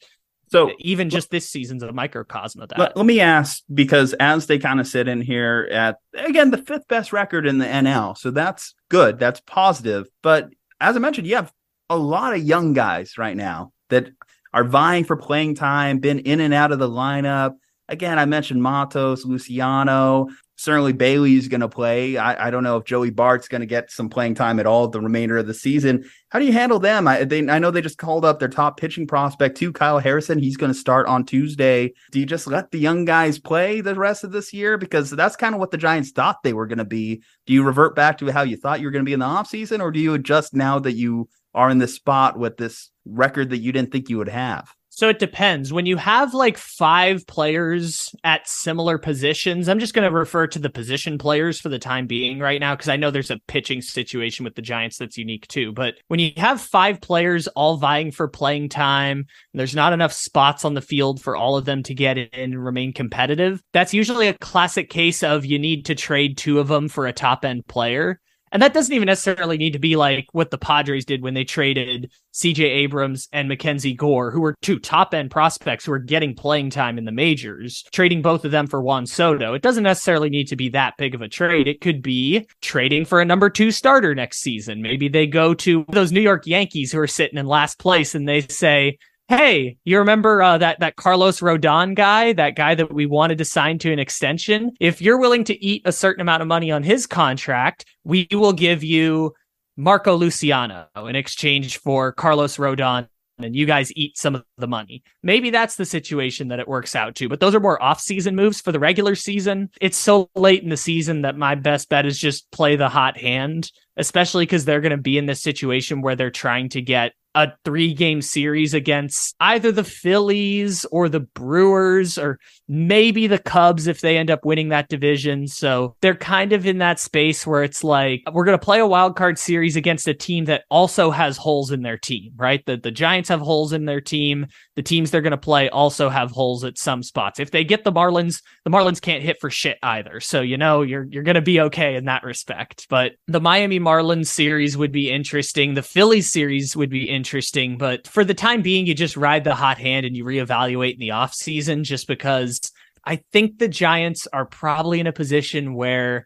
[0.50, 2.80] so even just this season's a microcosm of that.
[2.80, 6.58] Let, let me ask because as they kind of sit in here at again the
[6.58, 10.08] fifth best record in the NL, so that's good, that's positive.
[10.24, 11.52] But as I mentioned, you have
[11.90, 14.10] a lot of young guys right now that
[14.54, 17.56] are vying for playing time, been in and out of the lineup.
[17.90, 22.18] Again, I mentioned Matos, Luciano certainly Bailey's going to play.
[22.18, 24.88] I, I, don't know if Joey Bart's going to get some playing time at all
[24.88, 26.04] the remainder of the season.
[26.30, 27.08] How do you handle them?
[27.08, 30.40] I, they, I know they just called up their top pitching prospect too, Kyle Harrison.
[30.40, 31.94] He's going to start on Tuesday.
[32.12, 34.78] Do you just let the young guys play the rest of this year?
[34.78, 37.22] Because that's kind of what the Giants thought they were going to be.
[37.46, 39.26] Do you revert back to how you thought you were going to be in the
[39.26, 43.52] offseason, or do you adjust now that you are in this spot with this record
[43.52, 44.74] that you didn't think you would have?
[44.98, 45.72] So it depends.
[45.72, 50.58] When you have like five players at similar positions, I'm just going to refer to
[50.58, 53.84] the position players for the time being right now because I know there's a pitching
[53.84, 55.72] situation with the Giants that's unique too.
[55.72, 60.66] But when you have five players all vying for playing time, there's not enough spots
[60.66, 63.62] on the field for all of them to get in and remain competitive.
[63.74, 67.14] That's usually a classic case of you need to trade two of them for a
[67.14, 68.20] top end player.
[68.52, 71.44] And that doesn't even necessarily need to be like what the Padres did when they
[71.44, 76.36] traded CJ Abrams and Mackenzie Gore, who were two top end prospects who were getting
[76.36, 79.54] playing time in the majors, trading both of them for Juan Soto.
[79.54, 81.68] It doesn't necessarily need to be that big of a trade.
[81.68, 84.82] It could be trading for a number two starter next season.
[84.82, 88.28] Maybe they go to those New York Yankees who are sitting in last place and
[88.28, 88.98] they say,
[89.28, 93.46] hey, you remember uh, that that Carlos Rodon guy, that guy that we wanted to
[93.46, 94.72] sign to an extension?
[94.80, 98.54] If you're willing to eat a certain amount of money on his contract, we will
[98.54, 99.34] give you
[99.76, 103.08] Marco Luciano in exchange for Carlos Rodon.
[103.40, 105.04] And you guys eat some of the money.
[105.22, 108.60] Maybe that's the situation that it works out to, but those are more off-season moves
[108.60, 109.70] for the regular season.
[109.80, 113.16] It's so late in the season that my best bet is just play the hot
[113.16, 117.14] hand, especially because they're going to be in this situation where they're trying to get
[117.38, 123.86] a three game series against either the Phillies or the Brewers or maybe the Cubs
[123.86, 125.48] if they end up winning that division.
[125.48, 128.88] So they're kind of in that space where it's like we're going to play a
[128.88, 132.66] wild card series against a team that also has holes in their team, right?
[132.66, 134.48] The the Giants have holes in their team.
[134.76, 137.40] The teams they're going to play also have holes at some spots.
[137.40, 140.22] If they get the Marlins, the Marlins can't hit for shit either.
[140.22, 142.88] So you know you're you're going to be okay in that respect.
[142.90, 145.76] But the Miami Marlins series would be interesting.
[145.76, 149.44] The Phillies series would be interesting interesting, but for the time being, you just ride
[149.44, 152.72] the hot hand and you reevaluate in the offseason just because
[153.04, 156.26] I think the Giants are probably in a position where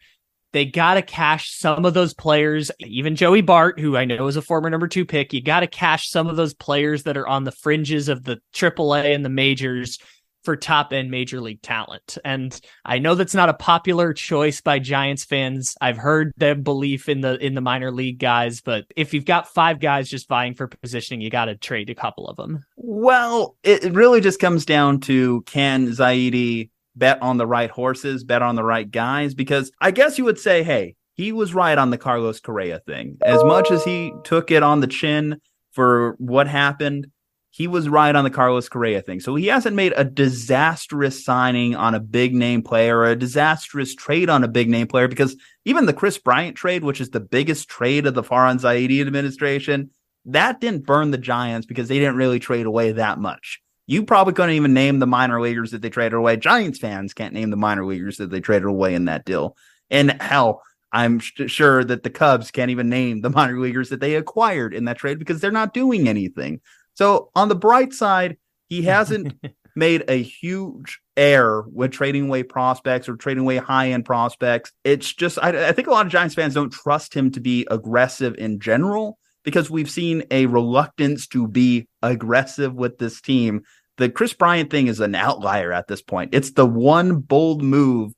[0.54, 4.36] they got to cash some of those players, even Joey Bart, who I know is
[4.36, 5.34] a former number two pick.
[5.34, 8.40] You got to cash some of those players that are on the fringes of the
[8.54, 9.98] AAA and the majors
[10.43, 12.17] for top end major league talent.
[12.25, 15.75] And I know that's not a popular choice by Giants fans.
[15.82, 19.47] I've heard their belief in the in the minor league guys, but if you've got
[19.47, 22.65] five guys just vying for positioning, you got to trade a couple of them.
[22.75, 28.41] Well, it really just comes down to can Zaidi bet on the right horses, bet
[28.41, 31.89] on the right guys because I guess you would say, hey, he was right on
[31.89, 33.18] the Carlos Correa thing.
[33.24, 35.39] As much as he took it on the chin
[35.72, 37.07] for what happened,
[37.52, 39.20] he was right on the Carlos Correa thing.
[39.20, 43.93] So he hasn't made a disastrous signing on a big name player or a disastrous
[43.93, 45.36] trade on a big name player because
[45.66, 49.89] even the Kris Bryant trade, which is the biggest trade of the Farhan Zaidi administration,
[50.26, 53.62] that didn't burn the Giants because they didn't really trade away that much.
[53.86, 56.38] You probably couldn't even name the minor leaguers that they traded away.
[56.38, 59.58] Giants fans can't name the minor leaguers that they traded away in that deal.
[59.89, 60.62] And hell,
[60.93, 64.74] I'm sh- sure that the Cubs can't even name the minor leaguers that they acquired
[64.74, 66.62] in that trade because they're not doing anything.
[67.02, 68.38] So on the bright side,
[68.70, 69.34] he hasn't
[69.76, 74.72] made a huge error with trading away prospects or trading away high end prospects.
[74.84, 77.66] It's just I, I think a lot of Giants fans don't trust him to be
[77.72, 83.64] aggressive in general because we've seen a reluctance to be aggressive with this team.
[83.97, 86.36] The Kris Bryant thing is an outlier at this point.
[86.36, 88.14] It's the one bold move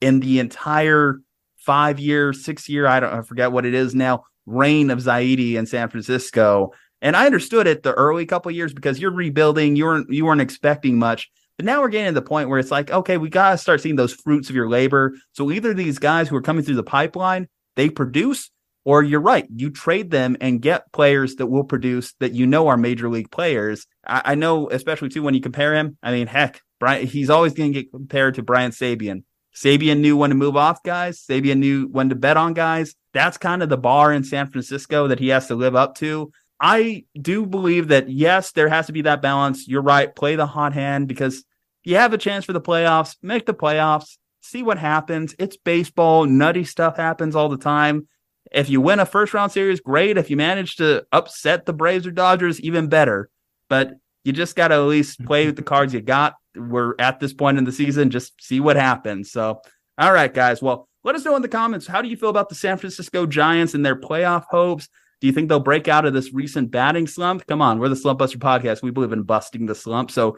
[0.00, 1.20] in the entire
[1.58, 5.54] five year, six year, I don't I forget what it is now, reign of Zaidi
[5.54, 6.72] in San Francisco.
[7.04, 10.40] And I understood it the early couple years because you're rebuilding, you weren't you weren't
[10.40, 11.30] expecting much.
[11.58, 13.96] But now we're getting to the point where it's like, okay, we gotta start seeing
[13.96, 15.12] those fruits of your labor.
[15.32, 17.46] So either these guys who are coming through the pipeline,
[17.76, 18.50] they produce,
[18.86, 22.68] or you're right, you trade them and get players that will produce that you know
[22.68, 23.86] are major league players.
[24.06, 25.98] I, I know, especially too, when you compare him.
[26.02, 29.24] I mean, heck, Brian, he's always to get compared to Brian Sabean.
[29.54, 31.22] Sabean knew when to move off guys.
[31.22, 32.94] Sabean knew when to bet on guys.
[33.12, 36.32] That's kind of the bar in San Francisco that he has to live up to.
[36.64, 39.68] I do believe that yes, there has to be that balance.
[39.68, 40.14] You're right.
[40.14, 41.44] Play the hot hand because
[41.82, 43.16] you have a chance for the playoffs.
[43.20, 44.16] Make the playoffs.
[44.40, 45.34] See what happens.
[45.38, 46.24] It's baseball.
[46.24, 48.08] Nutty stuff happens all the time.
[48.50, 50.16] If you win a first round series, great.
[50.16, 53.28] If you manage to upset the Braves or Dodgers, even better.
[53.68, 53.92] But
[54.24, 57.34] you just got to at least play with the cards you got we're at this
[57.34, 58.10] point in the season.
[58.10, 59.30] Just see what happens.
[59.30, 59.60] So,
[59.98, 60.62] all right, guys.
[60.62, 61.86] Well, let us know in the comments.
[61.86, 64.88] How do you feel about the San Francisco Giants and their playoff hopes?
[65.24, 67.46] Do you think they'll break out of this recent batting slump?
[67.46, 68.82] Come on, we're the Slumpbuster podcast.
[68.82, 70.10] We believe in busting the slump.
[70.10, 70.36] So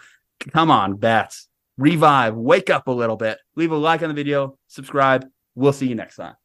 [0.53, 1.49] come on, bats.
[1.77, 3.39] Revive, wake up a little bit.
[3.57, 5.27] Leave a like on the video, subscribe.
[5.57, 6.37] We'll see you next time.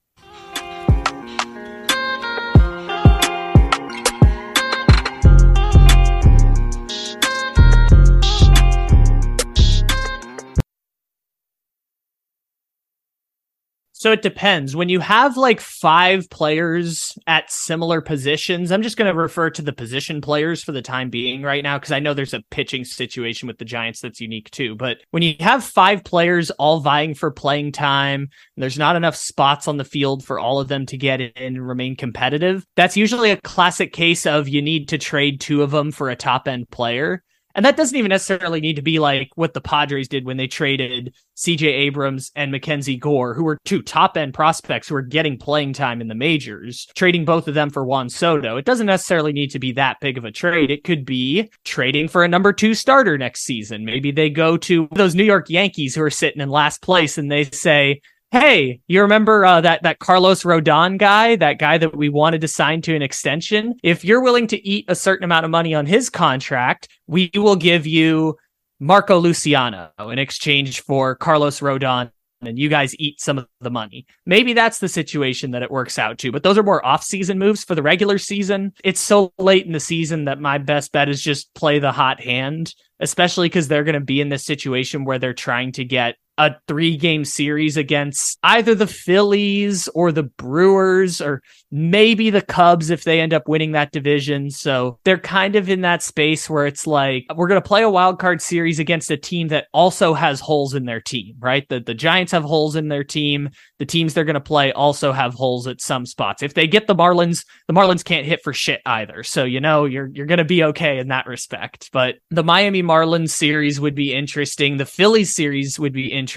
[14.02, 14.76] So it depends.
[14.76, 19.62] When you have like five players at similar positions, I'm just going to refer to
[19.62, 22.84] the position players for the time being right now because I know there's a pitching
[22.84, 24.74] situation with the Giants that's unique too.
[24.74, 29.68] But when you have five players all vying for playing time, there's not enough spots
[29.68, 32.66] on the field for all of them to get in and remain competitive.
[32.76, 36.16] That's usually a classic case of you need to trade two of them for a
[36.16, 37.22] top end player.
[37.56, 40.48] And that doesn't even necessarily need to be like what the Padres did when they
[40.48, 45.38] traded CJ Abrams and Mackenzie Gore, who were two top end prospects who were getting
[45.38, 48.58] playing time in the majors, trading both of them for Juan Soto.
[48.58, 50.72] It doesn't necessarily need to be that big of a trade.
[50.72, 53.86] It could be trading for a number two starter next season.
[53.86, 57.32] Maybe they go to those New York Yankees who are sitting in last place and
[57.32, 62.10] they say, hey, you remember uh, that that Carlos Rodon guy, that guy that we
[62.10, 63.76] wanted to sign to an extension?
[63.84, 67.58] If you're willing to eat a certain amount of money on his contract, we will
[67.58, 68.38] give you
[68.80, 72.12] Marco Luciano in exchange for Carlos Rodon.
[72.44, 74.08] And you guys eat some of the money.
[74.26, 77.64] Maybe that's the situation that it works out to, but those are more off-season moves
[77.64, 78.74] for the regular season.
[78.84, 82.20] It's so late in the season that my best bet is just play the hot
[82.20, 86.16] hand, especially because they're going to be in this situation where they're trying to get
[86.42, 92.90] a three game series against either the Phillies or the Brewers or maybe the Cubs
[92.90, 94.50] if they end up winning that division.
[94.50, 97.90] So they're kind of in that space where it's like, we're going to play a
[97.90, 101.68] wild card series against a team that also has holes in their team, right?
[101.70, 103.52] The, the Giants have holes in their team.
[103.78, 106.42] The teams they're going to play also have holes at some spots.
[106.42, 109.22] If they get the Marlins, the Marlins can't hit for shit either.
[109.24, 111.90] So, you know, you're, you're going to be okay in that respect.
[111.94, 114.78] But the Miami Marlins series would be interesting.
[114.78, 116.31] The Phillies series would be interesting,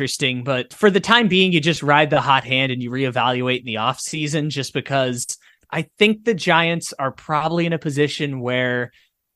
[0.44, 3.64] but for the time being, you just ride the hot hand and you reevaluate in
[3.64, 5.38] the off season just because
[5.70, 8.92] I think the Giants are probably in a position where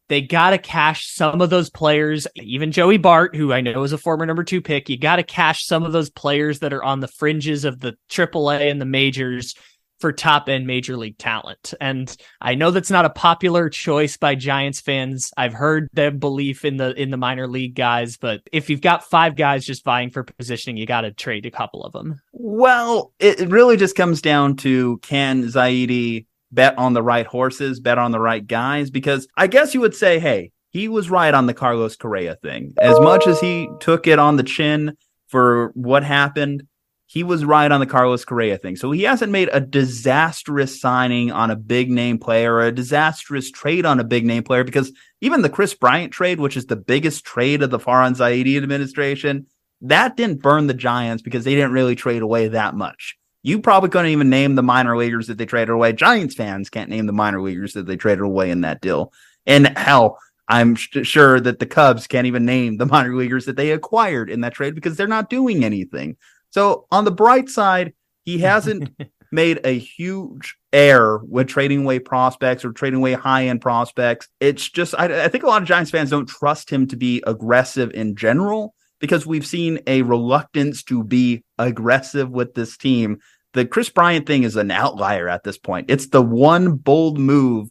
[0.08, 3.92] they got to cash some of those players, even Joey Bart, who I know is
[3.92, 4.88] a former number two pick.
[4.88, 7.94] You got to cash some of those players that are on the fringes of the
[8.08, 9.54] AAA and the majors
[9.98, 11.74] for top end major league talent.
[11.80, 15.32] And I know that's not a popular choice by Giants fans.
[15.36, 19.04] I've heard their belief in the in the minor league guys, but if you've got
[19.04, 22.20] five guys just vying for positioning, you got to trade a couple of them.
[22.32, 27.98] Well, it really just comes down to can Zaidi bet on the right horses, bet
[27.98, 31.46] on the right guys because I guess you would say, hey, he was right on
[31.46, 32.74] the Carlos Correa thing.
[32.78, 34.96] As much as he took it on the chin
[35.26, 36.62] for what happened,
[37.08, 38.76] he was right on the Carlos Correa thing.
[38.76, 43.50] So he hasn't made a disastrous signing on a big name player or a disastrous
[43.50, 44.92] trade on a big name player because
[45.22, 49.46] even the Kris Bryant trade, which is the biggest trade of the Farhan Zaidi administration,
[49.80, 53.16] that didn't burn the Giants because they didn't really trade away that much.
[53.42, 55.94] You probably couldn't even name the minor leaguers that they traded away.
[55.94, 59.14] Giants fans can't name the minor leaguers that they traded away in that deal.
[59.46, 63.56] And hell, I'm sh- sure that the Cubs can't even name the minor leaguers that
[63.56, 66.18] they acquired in that trade because they're not doing anything.
[66.50, 67.92] So on the bright side,
[68.24, 68.90] he hasn't
[69.32, 74.28] made a huge error with trading away prospects or trading away high end prospects.
[74.40, 77.22] It's just, I, I think a lot of Giants fans don't trust him to be
[77.26, 83.18] aggressive in general because we've seen a reluctance to be aggressive with this team.
[83.54, 85.90] The Kris Bryant thing is an outlier at this point.
[85.90, 87.68] It's the one bold move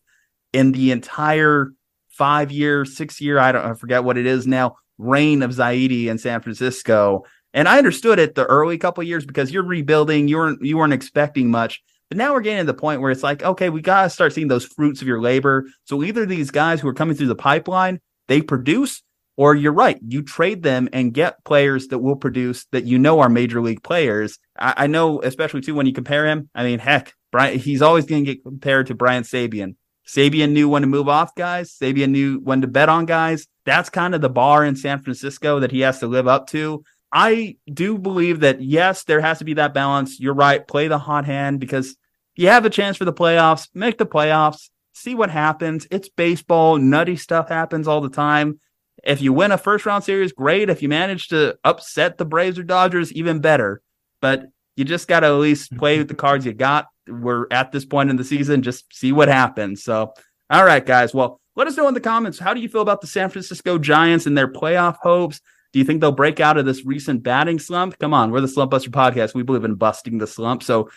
[0.53, 1.71] in the entire
[2.09, 6.07] five year, six year, I don't I forget what it is now, reign of Zaidi
[6.07, 7.23] in San Francisco.
[7.54, 10.93] And I understood it the early couple years because you're rebuilding, you weren't you weren't
[10.93, 11.82] expecting much.
[12.10, 14.48] But now we're getting to the point where it's like, okay, we gotta start seeing
[14.48, 15.66] those fruits of your labor.
[15.86, 19.04] So either these guys who are coming through the pipeline, they produce,
[19.36, 23.20] or you're right, you trade them and get players that will produce that you know
[23.20, 24.39] are major league players.
[24.58, 26.50] I, I know, especially too, when you compare him.
[26.56, 29.76] I mean, heck, Brian, he's always going to get compared to Brian Sabean.
[30.08, 31.76] Sabean knew when to move off guys.
[31.78, 33.45] Sabean knew when to bet on guys.
[33.66, 36.84] That's kind of the bar in San Francisco that he has to live up to.
[37.12, 40.20] I do believe that yes, there has to be that balance.
[40.20, 40.68] You're right.
[40.68, 41.95] Play the hot hand because
[42.36, 43.70] you have a chance for the playoffs.
[43.74, 44.70] Make the playoffs.
[44.93, 45.88] See what happens.
[45.89, 46.78] It's baseball.
[46.78, 48.60] Nutty stuff happens all the time.
[49.03, 50.70] If you win a first round series, great.
[50.70, 53.82] If you manage to upset the Braves or Dodgers, even better.
[54.22, 54.45] But
[54.76, 56.88] you just got to at least play with the cards you got.
[57.08, 59.84] We're at this point in the season, just see what happens.
[59.84, 60.14] So,
[60.49, 61.14] all right, guys.
[61.14, 62.38] Well, let us know in the comments.
[62.38, 65.41] How do you feel about the San Francisco Giants and their playoff hopes?
[65.78, 67.99] Do you think they'll break out of this recent batting slump?
[67.99, 69.36] Come on, we're the Slumpbuster podcast.
[69.36, 70.63] We believe in busting the slump.
[70.63, 70.89] So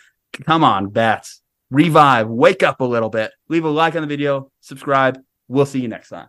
[0.47, 1.43] come on, bats.
[1.70, 3.31] Revive, wake up a little bit.
[3.51, 5.18] Leave a like on the video, subscribe.
[5.49, 6.28] We'll see you next time.